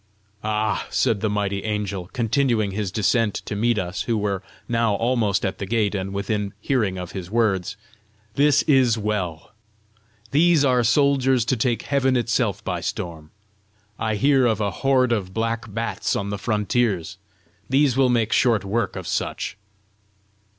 "Ah!" 0.43 0.87
said 0.89 1.19
the 1.21 1.29
mighty 1.29 1.63
angel, 1.63 2.07
continuing 2.11 2.71
his 2.71 2.91
descent 2.91 3.35
to 3.35 3.55
meet 3.55 3.77
us 3.77 4.01
who 4.09 4.17
were 4.17 4.41
now 4.67 4.95
almost 4.95 5.45
at 5.45 5.59
the 5.59 5.65
gate 5.67 5.93
and 5.93 6.11
within 6.11 6.53
hearing 6.59 6.97
of 6.97 7.11
his 7.11 7.29
words, 7.29 7.77
"this 8.33 8.63
is 8.63 8.97
well! 8.97 9.53
these 10.31 10.65
are 10.65 10.83
soldiers 10.83 11.45
to 11.45 11.55
take 11.55 11.83
heaven 11.83 12.17
itself 12.17 12.63
by 12.63 12.81
storm! 12.81 13.29
I 13.99 14.15
hear 14.15 14.47
of 14.47 14.59
a 14.59 14.71
horde 14.71 15.11
of 15.11 15.35
black 15.35 15.71
bats 15.71 16.15
on 16.15 16.31
the 16.31 16.39
frontiers: 16.39 17.19
these 17.69 17.95
will 17.95 18.09
make 18.09 18.33
short 18.33 18.65
work 18.65 18.95
with 18.95 19.05
such!" 19.05 19.55